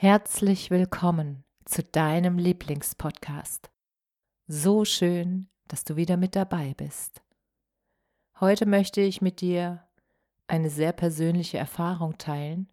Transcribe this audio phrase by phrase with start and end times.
[0.00, 3.68] Herzlich willkommen zu deinem Lieblingspodcast.
[4.46, 7.20] So schön, dass du wieder mit dabei bist.
[8.38, 9.88] Heute möchte ich mit dir
[10.46, 12.68] eine sehr persönliche Erfahrung teilen.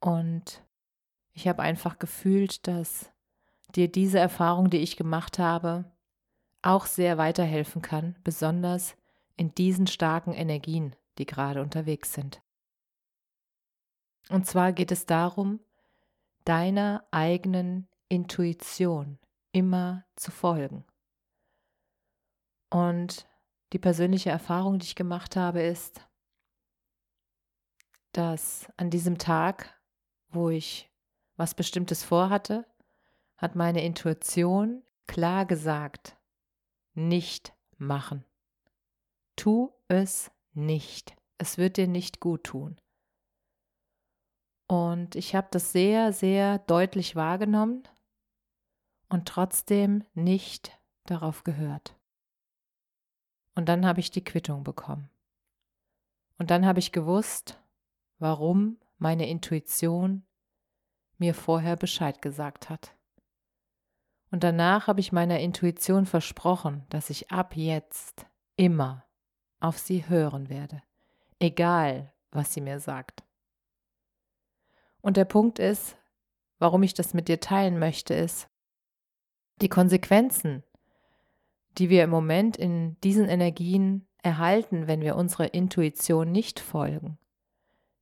[0.00, 0.64] Und
[1.34, 3.12] ich habe einfach gefühlt, dass
[3.76, 5.84] dir diese Erfahrung, die ich gemacht habe,
[6.62, 8.96] auch sehr weiterhelfen kann, besonders
[9.36, 12.42] in diesen starken Energien, die gerade unterwegs sind.
[14.30, 15.60] Und zwar geht es darum,
[16.44, 19.18] deiner eigenen Intuition
[19.52, 20.84] immer zu folgen.
[22.70, 23.26] Und
[23.72, 26.00] die persönliche Erfahrung, die ich gemacht habe, ist,
[28.12, 29.78] dass an diesem Tag,
[30.28, 30.90] wo ich
[31.36, 32.66] was Bestimmtes vorhatte,
[33.36, 36.16] hat meine Intuition klar gesagt,
[36.94, 38.24] nicht machen.
[39.36, 41.14] Tu es nicht.
[41.38, 42.80] Es wird dir nicht gut tun.
[44.68, 47.82] Und ich habe das sehr, sehr deutlich wahrgenommen
[49.08, 51.96] und trotzdem nicht darauf gehört.
[53.54, 55.08] Und dann habe ich die Quittung bekommen.
[56.36, 57.58] Und dann habe ich gewusst,
[58.18, 60.22] warum meine Intuition
[61.16, 62.94] mir vorher Bescheid gesagt hat.
[64.30, 68.26] Und danach habe ich meiner Intuition versprochen, dass ich ab jetzt
[68.56, 69.06] immer
[69.60, 70.82] auf sie hören werde,
[71.40, 73.24] egal was sie mir sagt.
[75.00, 75.96] Und der Punkt ist,
[76.58, 78.48] warum ich das mit dir teilen möchte, ist,
[79.60, 80.62] die Konsequenzen,
[81.78, 87.18] die wir im Moment in diesen Energien erhalten, wenn wir unserer Intuition nicht folgen,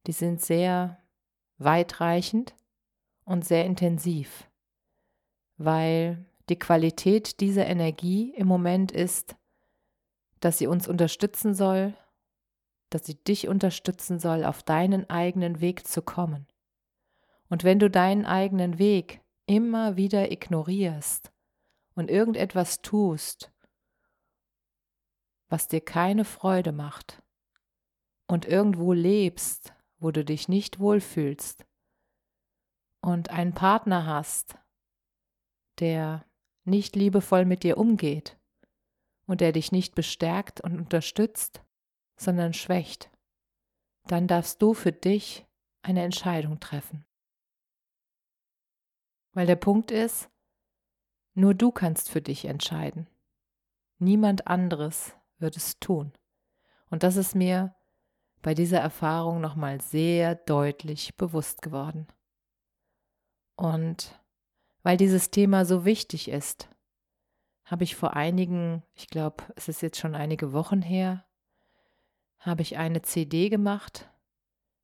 [0.07, 1.03] die sind sehr
[1.59, 2.55] weitreichend
[3.25, 4.49] und sehr intensiv,
[5.57, 9.37] weil die Qualität dieser Energie im Moment ist,
[10.41, 11.95] dass sie uns unterstützen soll,
[12.91, 16.47] dass sie dich unterstützen soll, auf deinen eigenen Weg zu kommen.
[17.49, 21.33] Und wenn du deinen eigenen Weg immer wieder ignorierst
[21.95, 23.53] und irgendetwas tust,
[25.49, 27.23] was dir keine Freude macht
[28.27, 31.65] und irgendwo lebst, wo du dich nicht wohlfühlst
[33.01, 34.59] und einen Partner hast,
[35.79, 36.25] der
[36.65, 38.39] nicht liebevoll mit dir umgeht
[39.27, 41.63] und der dich nicht bestärkt und unterstützt,
[42.17, 43.11] sondern schwächt,
[44.09, 45.47] dann darfst du für dich
[45.83, 47.05] eine Entscheidung treffen.
[49.37, 50.31] Weil der Punkt ist,
[51.35, 53.07] nur du kannst für dich entscheiden.
[53.99, 56.15] Niemand anderes wird es tun.
[56.89, 57.75] Und das ist mir
[58.41, 62.07] bei dieser Erfahrung nochmal sehr deutlich bewusst geworden.
[63.57, 64.19] Und
[64.83, 66.71] weil dieses Thema so wichtig ist,
[67.63, 71.27] habe ich vor einigen, ich glaube, es ist jetzt schon einige Wochen her,
[72.39, 74.11] habe ich eine CD gemacht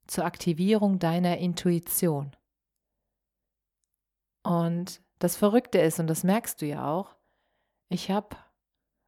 [0.05, 2.35] zur Aktivierung deiner Intuition.
[4.43, 7.15] Und das Verrückte ist, und das merkst du ja auch,
[7.89, 8.35] ich habe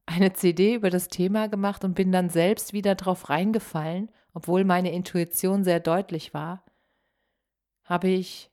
[0.06, 4.92] eine CD über das Thema gemacht und bin dann selbst wieder drauf reingefallen, obwohl meine
[4.92, 6.64] Intuition sehr deutlich war,
[7.84, 8.52] habe ich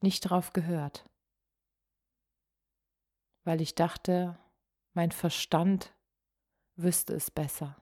[0.00, 1.08] nicht drauf gehört,
[3.44, 4.38] weil ich dachte,
[4.92, 5.94] mein Verstand
[6.76, 7.76] wüsste es besser.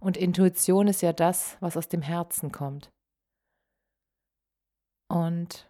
[0.00, 2.92] Und Intuition ist ja das, was aus dem Herzen kommt.
[5.08, 5.69] Und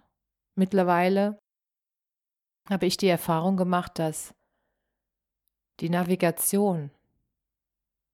[0.60, 1.40] Mittlerweile
[2.68, 4.34] habe ich die Erfahrung gemacht, dass
[5.80, 6.90] die Navigation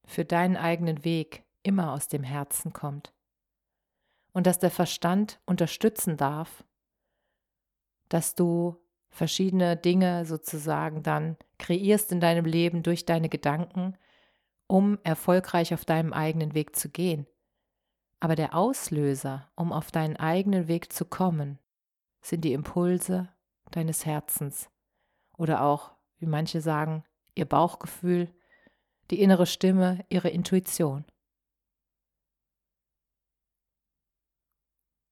[0.05, 3.13] für deinen eigenen Weg immer aus dem Herzen kommt
[4.33, 6.63] und dass der Verstand unterstützen darf,
[8.11, 8.77] dass du
[9.11, 13.97] verschiedene Dinge sozusagen dann kreierst in deinem Leben durch deine Gedanken,
[14.69, 17.27] um erfolgreich auf deinem eigenen Weg zu gehen.
[18.21, 21.59] Aber der Auslöser, um auf deinen eigenen Weg zu kommen,
[22.27, 23.33] sind die Impulse
[23.71, 24.69] deines Herzens
[25.37, 28.35] oder auch, wie manche sagen, ihr Bauchgefühl,
[29.11, 31.05] die innere Stimme, ihre Intuition.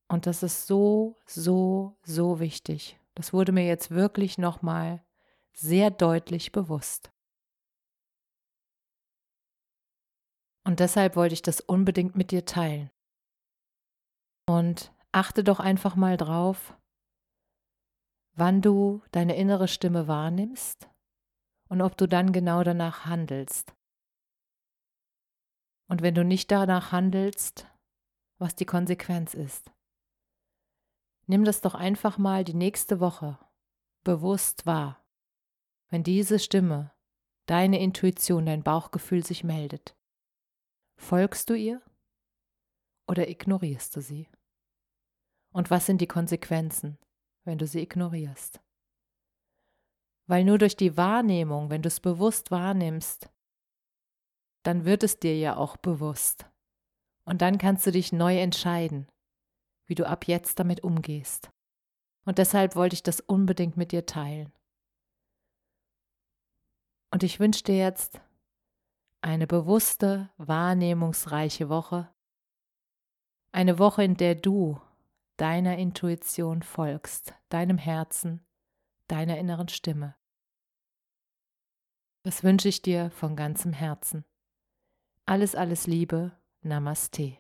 [0.09, 5.05] Und das ist so, so, so wichtig, Das wurde mir jetzt wirklich nochmal
[5.53, 7.13] sehr deutlich bewusst.
[10.65, 12.91] Und deshalb wollte ich das unbedingt mit dir teilen.
[14.47, 16.77] Und achte doch einfach mal drauf,
[18.35, 20.89] wann du deine innere Stimme wahrnimmst
[21.69, 23.75] und ob du dann genau danach handelst.
[25.89, 27.67] Und wenn du nicht danach handelst,
[28.39, 29.71] was die Konsequenz ist.
[31.27, 33.39] Nimm das doch einfach mal die nächste Woche
[34.03, 35.03] bewusst wahr,
[35.89, 36.93] wenn diese Stimme,
[37.47, 39.97] deine Intuition, dein Bauchgefühl sich meldet.
[40.97, 41.81] Folgst du ihr
[43.07, 44.29] oder ignorierst du sie?
[45.53, 46.99] Und was sind die Konsequenzen,
[47.45, 48.61] wenn du sie ignorierst?
[50.27, 53.31] Weil nur durch die Wahrnehmung, wenn du es bewusst wahrnimmst,
[54.63, 56.47] dann wird es dir ja auch bewusst.
[57.25, 59.09] Und dann kannst du dich neu entscheiden,
[59.87, 61.51] wie du ab jetzt damit umgehst.
[62.25, 64.53] Und deshalb wollte ich das unbedingt mit dir teilen.
[67.11, 68.21] Und ich wünsche dir jetzt
[69.21, 72.13] eine bewusste, wahrnehmungsreiche Woche.
[73.53, 74.81] Eine Woche, in der du
[75.37, 78.45] deiner Intuition folgst, deinem Herzen,
[79.09, 80.15] deiner inneren Stimme.
[82.23, 84.25] Das wünsche ich dir von ganzem Herzen.
[85.27, 86.33] Alles, alles Liebe.
[86.63, 87.37] Namaste.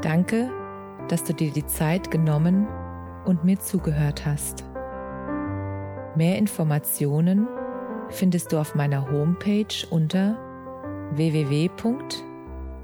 [0.00, 0.50] Danke,
[1.08, 2.66] dass du dir die Zeit genommen
[3.26, 4.64] und mir zugehört hast.
[6.16, 7.46] Mehr Informationen
[8.08, 10.38] findest du auf meiner Homepage unter